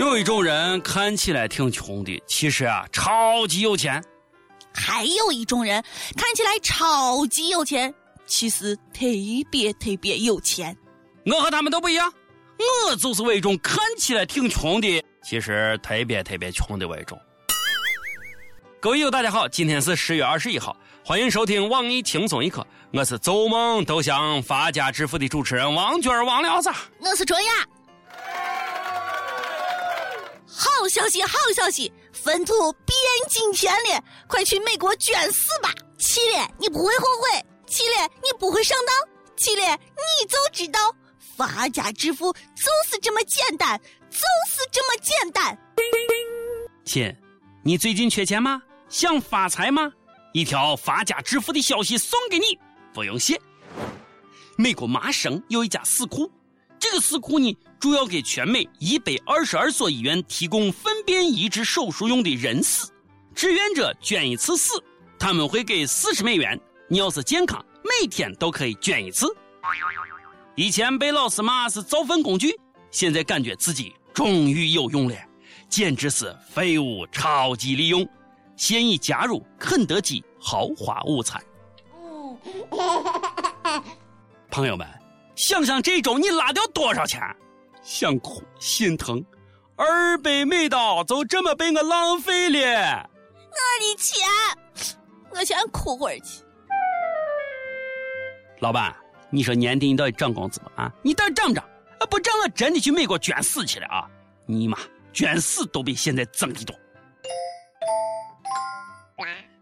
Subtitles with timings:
[0.00, 4.00] 有一种人看起来挺穷的，其实啊超级有钱；
[4.72, 5.84] 还有一种人
[6.16, 7.94] 看起来超级有钱，
[8.26, 9.04] 其实特
[9.50, 10.74] 别特别有钱。
[11.26, 12.10] 我和他们都不一样，
[12.88, 17.20] 我就是那种看起来挺穷的，其实特别特别穷的那种。
[18.80, 20.74] 各位友，大家好，今天是十月二十一号，
[21.04, 26.70] 欢迎收听网易轻松一刻，我是做梦都想发家致富的主持人王娟王聊子，
[27.00, 27.50] 我是卓雅。
[30.52, 32.96] 好消息，好消息，粪土边
[33.28, 35.72] 境签了，快去美国捐死吧！
[35.98, 40.94] 去了你不会后悔，去了你不会上当，去了你就知道，
[41.36, 44.18] 发家致富就是这么简单，就
[44.48, 45.56] 是这么简单。
[46.84, 47.14] 亲，
[47.62, 48.60] 你最近缺钱吗？
[48.88, 49.92] 想发财吗？
[50.32, 52.58] 一条发家致富的消息送给你，
[52.92, 53.40] 不用谢。
[54.56, 56.30] 美国麻省有一家死库，
[56.78, 62.92] 这个死库呢，主要给全美一百二十二所医院提供粪便移植手术用的人死。
[63.34, 64.74] 志愿者捐一次死，
[65.18, 66.60] 他们会给四十美元。
[66.88, 69.34] 你要是健康，每天都可以捐一次。
[70.56, 72.54] 以前被老师骂是造粪工具，
[72.90, 75.16] 现在感觉自己终于有用了，
[75.70, 78.06] 简直是废物超级利用。
[78.56, 81.42] 现已加入肯德基豪华午餐。
[84.50, 84.86] 朋友们，
[85.34, 87.22] 想想这周你拉掉多少钱？
[87.82, 89.24] 想哭心疼，
[89.76, 93.10] 二百美刀就这么被我浪费了。
[93.50, 94.26] 我的钱，
[95.30, 96.42] 我先哭会儿去。
[98.60, 98.94] 老板，
[99.30, 100.70] 你说年底你到底涨工资吗？
[100.76, 101.64] 啊，你到底涨不涨？
[101.98, 104.06] 啊，不涨我真的去美国捐死去了啊！
[104.46, 104.78] 你妈，
[105.12, 106.76] 捐死都比现在挣的多。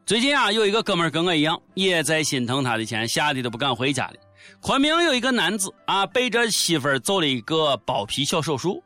[0.04, 4.14] 最近啊，有一个哥们儿跟我一样，也在心疼他的钱，吓得都不敢回家了。
[4.60, 8.82] 昆明有一个男子啊，背着媳妇儿做了一个包皮小手术，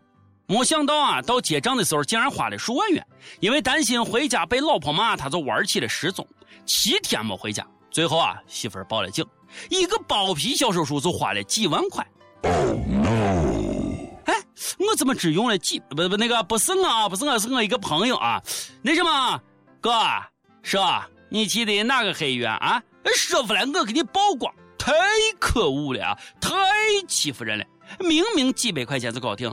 [0.47, 3.07] 没想到啊，到结账的时候竟然花了数万元。
[3.41, 6.27] 因为担心回家被老婆骂，他就玩起了失踪，
[6.67, 7.67] 七天没回家。
[7.91, 9.25] 最后啊，媳妇儿报了警，
[9.71, 12.07] 一个包皮小手术就花了几万块。
[14.25, 14.35] 哎，
[14.79, 15.81] 我怎么只用了几？
[15.91, 18.43] 不不，那个不是我啊，不是我，是我一个朋友啊。
[18.83, 19.41] 那什么，
[19.81, 19.93] 哥。
[20.63, 22.83] 是啊，你去的哪个黑医院啊？
[23.17, 24.93] 说出来我给你曝光，太
[25.43, 26.19] 可恶了啊！
[26.41, 26.53] 太
[27.09, 27.65] 欺负人了，
[27.99, 29.53] 明明几百块钱就搞定。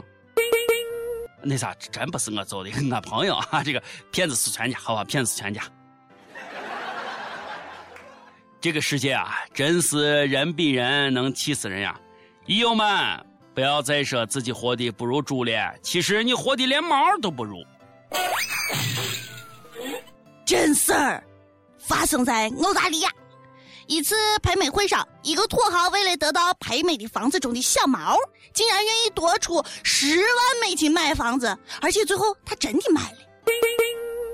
[1.42, 5.64] 那啥，真不是我做的，我朋友啊，这个骗子是全家，好吧，骗子是全家。
[8.62, 12.00] 这个世界啊，真是人比人能气死人呀！
[12.46, 13.26] 医友们，
[13.56, 17.66] 不要再说自己活的不如猪了，其实你活的连猫都不如。
[20.46, 21.24] 真事儿
[21.80, 23.10] 发生在澳大利亚
[23.90, 28.16] 一次拍卖会上，一个土豪为了得到拍卖的房子中的小猫，
[28.54, 30.28] 竟然愿意多出十万
[30.62, 33.18] 美金买房子，而且最后他真的买了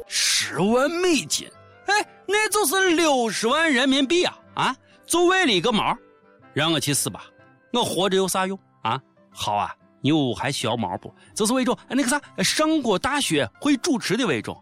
[0.08, 1.50] 十万美金，
[1.86, 4.38] 哎，那就是六十万人民币啊！
[4.56, 4.76] 啊，
[5.08, 5.98] 就为了一个猫，
[6.54, 7.24] 让我去死吧！
[7.72, 9.00] 我活着有啥用啊？
[9.32, 11.16] 好啊，牛还需要毛不？
[11.34, 14.62] 就是那种那个啥，上过大学会主持的那种。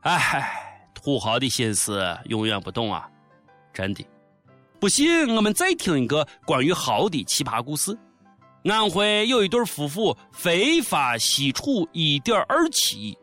[0.00, 0.69] 哎，
[1.02, 3.08] 土豪的心思永远不懂啊！
[3.72, 4.06] 真的，
[4.78, 7.96] 不信我们再听一个关于豪的奇葩故事。
[8.64, 13.18] 安徽有一对夫妇非法吸储一点二七亿，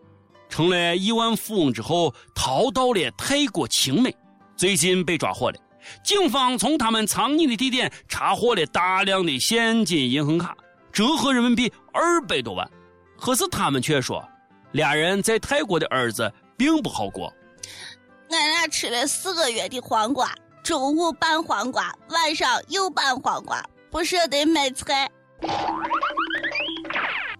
[0.50, 4.12] 成了亿万富翁之后，逃到了泰国清迈，
[4.56, 5.58] 最近被抓获了。
[6.04, 10.58] 警方从他们藏匿的地点查获了大量的现金、银行卡，
[10.92, 12.68] 折合人民币二百多万。
[13.20, 14.28] 可是他们却说，
[14.72, 16.34] 俩人在泰国的儿子。
[16.58, 17.32] 并不好过。
[18.30, 20.34] 俺俩吃了四个月的黄瓜，
[20.64, 25.10] 中午拌黄瓜，晚上又拌黄瓜，不舍得买菜。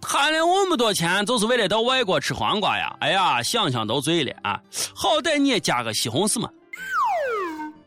[0.00, 2.96] 贪了那么多钱，就是为了到外国吃黄瓜呀！
[3.00, 4.58] 哎呀，想想都醉了啊！
[4.94, 6.48] 好歹你也加个西红柿嘛。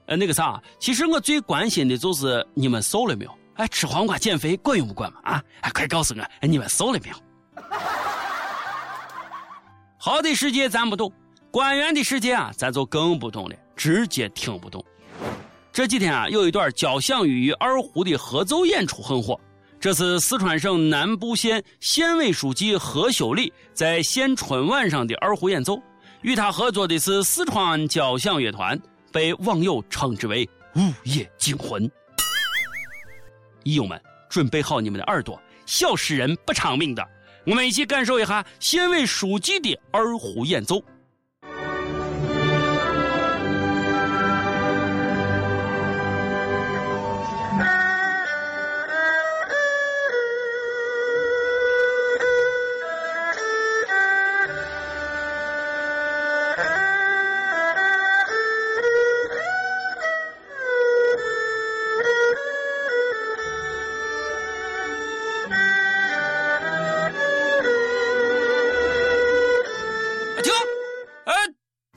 [0.06, 3.36] 呃，那个啥，其实我最关心的就是你们瘦了没有？
[3.56, 5.20] 哎，吃黄瓜减肥管用不管嘛？
[5.24, 5.44] 啊，
[5.74, 7.16] 快告诉我，你们瘦了没有？
[9.98, 11.12] 好的世界咱不懂。
[11.52, 14.84] 官员的世界啊，咱就更不懂了，直接听不懂。
[15.74, 19.38] 这几天啊，有一段交响乐与二胡的合奏演出很火。
[19.78, 25.78] 这是四川省南部县县委书记何修礼在县春晚上的二胡演奏。
[26.22, 28.80] 与他合作的是四川交响乐团，
[29.12, 31.84] 被网友称之为“午夜惊魂”。
[33.64, 37.06] 友友们，准备好你们的耳朵，小诗人不偿命的，
[37.46, 40.82] 我们一起感受一下县委书记的二胡演奏。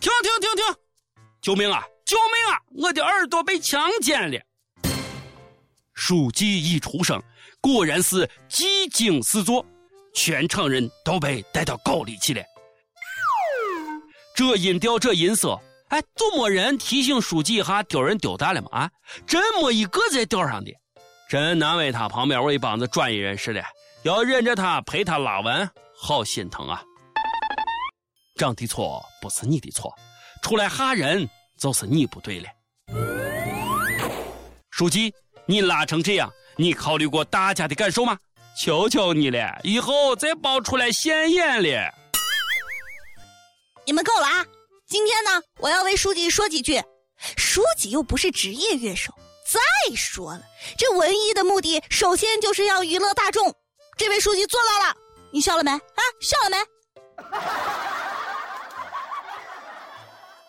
[0.05, 0.77] 停停停停
[1.41, 1.83] 救命啊！
[2.05, 2.61] 救命啊！
[2.77, 4.39] 我的耳朵被强奸了。
[5.95, 7.23] 书记一出生，
[7.59, 9.65] 果然是技惊四座，
[10.15, 12.43] 全场人都被带到沟里去了。
[14.35, 15.59] 这音调，这音色，
[15.89, 18.69] 哎，就没人提醒书记一下丢人丢大了吗？
[18.73, 18.91] 啊，
[19.27, 20.71] 真没一个在调上的，
[21.31, 23.65] 真难为他旁边我一帮子专业人士了，
[24.03, 26.83] 要忍着他陪他拉完，好心疼啊。
[28.37, 29.95] 长的错不是你的错，
[30.43, 32.49] 出来吓人就是你不对了。
[34.71, 35.15] 书记，
[35.47, 38.19] 你拉成这样，你考虑过大家的感受吗？
[38.61, 41.95] 求求你了，以后再爆出来现眼了。
[43.85, 44.45] 你们够了啊！
[44.89, 46.83] 今天呢，我要为书记说几句。
[47.37, 49.15] 书记又不是职业乐手。
[49.47, 50.43] 再说了，
[50.77, 53.55] 这文艺的目的，首先就是要娱乐大众。
[53.97, 54.97] 这位书记做到了，
[55.31, 55.71] 你笑了没？
[55.71, 56.57] 啊，笑了没？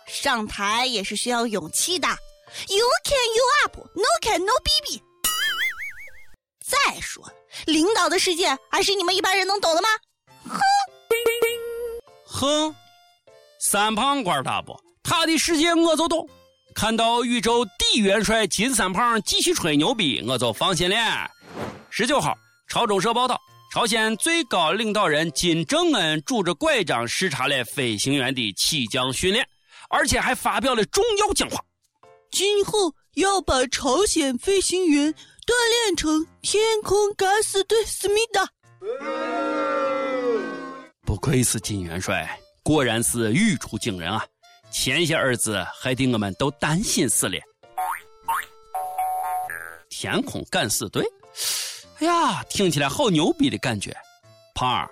[0.07, 5.01] 上台也是需要勇气的，You can you up，No can no b b。
[6.61, 7.33] 再说了，
[7.65, 9.89] 领导的世界还是你们一般人能懂的吗？
[10.47, 10.59] 哼，
[12.25, 12.75] 哼，
[13.59, 14.79] 三胖官大不？
[15.03, 16.27] 他的世界我就懂。
[16.73, 21.29] 看到宇宙第一元帅金三胖继续吹牛逼，我就放心了。
[21.89, 22.35] 十九号，
[22.67, 23.39] 朝中社报道，
[23.73, 29.47] 朝鲜最高领导人金正恩拄着拐杖视察了飞行员的起降训练。
[29.95, 31.63] 而且还发表了重要讲话，
[32.29, 35.53] 今后要把朝鲜飞行员锻
[35.85, 38.45] 炼成天空敢死队思密达。
[41.05, 44.25] 不愧是金元帅，果然是语出惊人啊！
[44.69, 47.37] 前些日子害得我们都担心死了。
[49.89, 51.05] 天空敢死队，
[51.99, 53.95] 哎呀，听起来好牛逼的感觉。
[54.53, 54.91] 胖儿，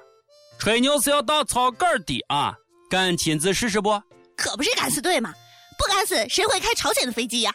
[0.58, 2.56] 吹牛是要到草根的啊，
[2.90, 4.02] 敢亲自试试不？
[4.36, 5.34] 可不是敢死队吗？
[5.78, 7.52] 不敢死，谁会开朝鲜的飞机呀？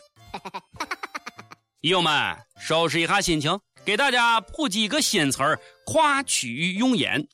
[1.82, 7.24] 友们，收拾一下心情，给大家普及一个新词儿——跨区域用盐。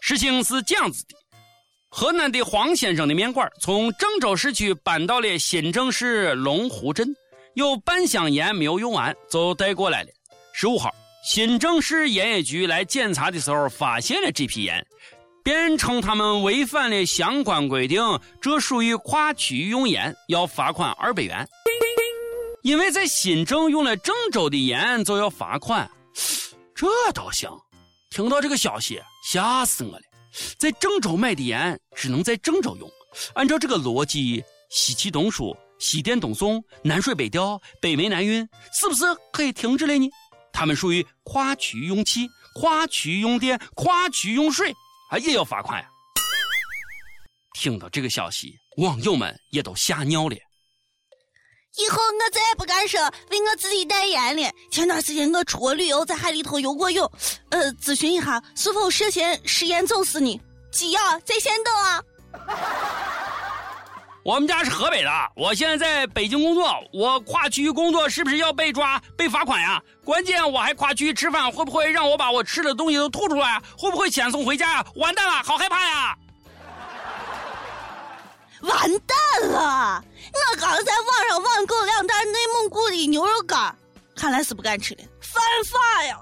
[0.00, 1.16] 事情是这样子的：
[1.88, 7.08] 河南的黄先生的面馆从郑州市区搬到了新郑市龙湖镇，
[7.54, 10.08] 有半箱盐没有用完，就带过来了。
[10.52, 10.94] 十五号，
[11.24, 14.86] 新郑市盐业局来检查的时候，发现了这批盐。
[15.44, 18.02] 便称他们违反了相关规定，
[18.40, 21.46] 这属于跨区域用盐，要罚款二百元。
[22.62, 25.88] 因为在新郑用了郑州的盐，就要罚款，
[26.74, 27.50] 这倒行。
[28.08, 30.00] 听到这个消息，吓死我了！
[30.56, 32.90] 在郑州买的盐只能在郑州用。
[33.34, 40.08] 按照这个逻辑，西气东输、西电东送、南水北调、北煤南运，是不是可以停止了呢？
[40.54, 44.72] 他们属于跨区域用气、跨区域用电、跨区域用水。
[45.10, 45.88] 还，也要罚款呀！
[47.54, 50.36] 听到这个消息，网友们也都吓尿了。
[51.76, 53.00] 以后我再也不敢说
[53.30, 54.52] 为我自己代言了。
[54.70, 57.10] 前段时间我出国旅游，在海里头游过泳，
[57.50, 60.40] 呃，咨询一下是否涉嫌食盐走私呢？
[60.72, 62.02] 急要在线等啊！
[64.24, 69.78] 我们家是河北的，我现在在北京工作，我跨区域工作是不是要被抓、被罚款呀？
[70.02, 73.60] 关键我还跨区域吃饭，会不会让我把我吃的东西都吐出来？
[73.76, 74.86] 会不会遣送回家呀？
[74.94, 76.16] 完蛋了，好害怕呀！
[78.62, 80.02] 完蛋了！
[80.32, 83.76] 我刚在网上网购两袋内蒙古的牛肉干，
[84.16, 86.18] 看来是不敢吃了，犯法呀！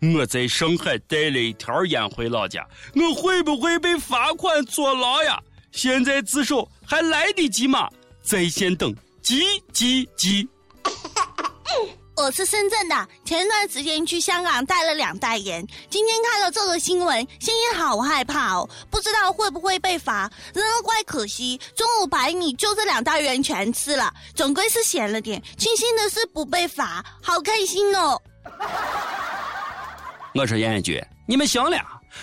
[0.18, 5.38] 我在上海带了一条烟回老家，我会不会被罚款坐牢呀？
[5.72, 7.88] 现在自首还来得及吗？
[8.22, 10.48] 在线等，急急急！
[12.16, 20.30] 我是深圳的，前段时间去香港带了两袋盐，今天看到这个新闻，心里好害怕哦，不知道会不会被罚。
[20.52, 25.42] 人怪可惜，中午百米就这两袋盐全吃了，总归是咸了点。
[25.56, 28.20] 庆幸的是不被罚，好开心哦！
[30.34, 31.78] 我说严局，你们行了，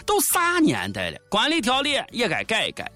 [0.06, 2.88] 都啥年代了，管理条例也该改一改。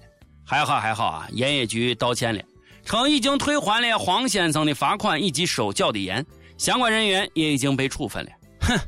[0.44, 1.28] 还好还好啊！
[1.32, 2.42] 盐业局道歉了，
[2.84, 6.24] 称已经退还了黄先生的罚款以及收缴的盐，
[6.58, 8.30] 相关人员也已经被处分了。
[8.60, 8.78] 哼，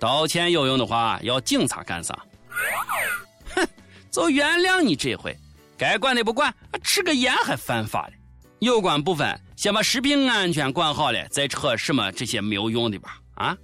[0.00, 2.18] 道歉有用的话，要警察干啥？
[3.54, 3.66] 哼，
[4.10, 5.36] 就原谅你这回，
[5.76, 6.52] 该管的不管，
[6.82, 8.12] 吃个盐还犯法了。
[8.58, 13.18] 有关部分先把食品安全管好了，再扯什么这些没有用的吧？
[13.34, 13.56] 啊？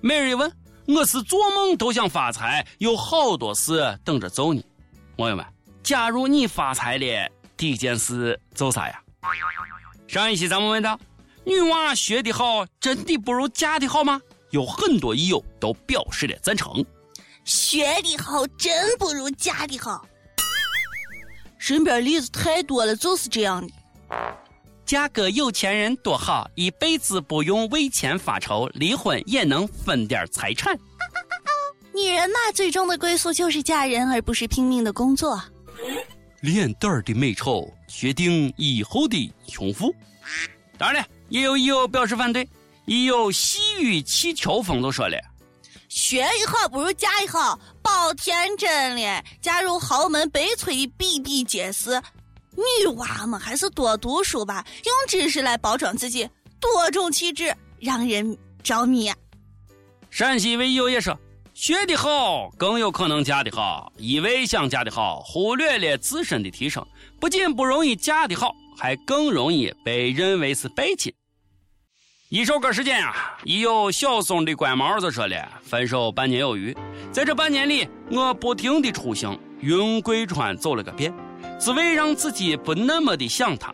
[0.00, 0.50] 每日一问，
[0.86, 4.64] 我是做梦都想发财，有好多事等着揍你。
[5.20, 5.44] 朋友们，
[5.82, 9.02] 假如你发财了，第一件事做啥呀？
[10.08, 10.98] 上一期咱们问到，
[11.44, 14.18] 女娃学的好，真的不如嫁的好吗？
[14.48, 16.82] 有很多益友都表示了赞成。
[17.44, 20.06] 学的好真不如嫁的好。
[21.58, 23.70] 身边例子太多了，就是这样的。
[24.86, 30.78] 嫁个有钱人多好，一辈子不用为钱发愁，离婚也能分点财产。
[32.00, 35.42] 女人嘛，最终的归宿就是嫁人，而不是拼命的工作。
[36.40, 39.94] 脸蛋儿的美丑决定以后的穷富。
[40.78, 42.48] 当然了，也有友表示反对。
[42.86, 45.16] 也有细雨气球风都说了
[45.88, 49.24] ：“学一号不如嫁一号，保天真了。
[49.40, 52.02] 嫁入豪门悲催的比比皆是。
[52.56, 56.28] 女娃们还是多读书吧，用知识来包装自己，
[56.58, 59.12] 多种气质，让人着迷。”
[60.10, 61.16] 陕西位友也说
[61.60, 66.82] ：“学的好更有可能嫁的好，一味想嫁的好，忽略了自身的提升，
[67.20, 71.12] 不仅不容易嫁的好，还更容易被认为是拜金。”
[72.30, 76.74] 一首歌时间啊，已有小松的乖毛子说了：“分手半年有余，
[77.12, 81.12] 在这半年里，我不停的出行，云贵川走了个遍，
[81.58, 83.70] 只为让自己不那么的想他。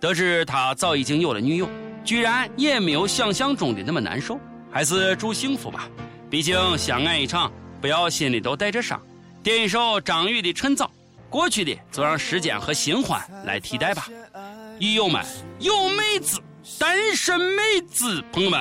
[0.00, 1.68] 得知他早已经有了女友，
[2.04, 4.40] 居然也没有想象中的那么难受。
[4.72, 5.88] 还是祝幸福吧，
[6.30, 9.00] 毕竟相爱一场，不要心里都带着伤。
[9.42, 10.84] 点一首张宇的《趁早》，
[11.30, 14.08] 过去的就让时间和新欢来替代吧。
[14.78, 15.24] 益友们，
[15.58, 16.38] 有妹子。”
[16.78, 18.60] 单身妹子，朋友们，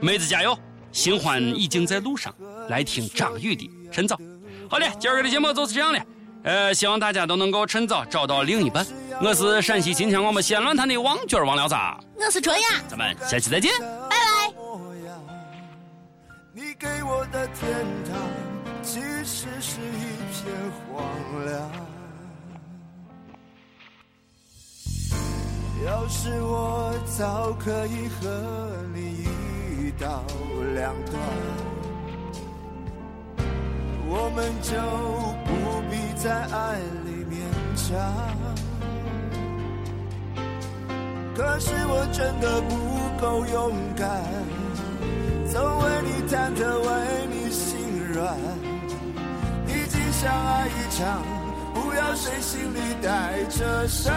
[0.00, 0.58] 妹子加油！
[0.90, 2.34] 新欢已经在路上，
[2.70, 4.16] 来听张宇的《趁早》。
[4.70, 6.00] 好嘞，今儿个的节目就是这样了。
[6.44, 8.86] 呃，希望大家都能够趁早找到另一半。
[9.20, 11.74] 我是陕西金腔我们西安论坛的王娟王聊子，
[12.16, 13.70] 我是卓雅，咱们下期再见。
[16.54, 17.66] 你给我的天
[18.04, 18.14] 堂，
[18.82, 20.52] 其实是一片
[20.86, 21.02] 荒
[21.46, 21.70] 凉。
[25.86, 28.28] 要是我早可以和
[28.94, 29.24] 你
[29.80, 30.22] 一刀
[30.74, 31.18] 两断，
[34.06, 34.76] 我们就
[35.46, 35.50] 不
[35.90, 37.40] 必在爱里勉
[37.74, 37.88] 强。
[41.34, 42.76] 可是我真的不
[43.18, 44.22] 够勇敢，
[50.22, 51.20] 相爱一场，
[51.74, 54.14] 不要谁心里带着伤。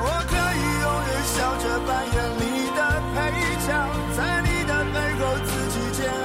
[0.00, 2.42] 我可以永远笑着扮演你
[2.74, 2.80] 的
[3.12, 3.14] 配
[3.66, 3.68] 角，
[4.16, 6.00] 在你的背后自己煎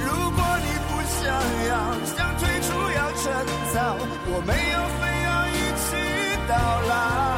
[0.00, 1.22] 如果你不想
[1.68, 1.72] 要，
[2.04, 3.22] 想退出要趁
[3.72, 3.78] 早，
[4.26, 5.88] 我没有非要一起
[6.48, 6.52] 到
[6.88, 7.29] 老。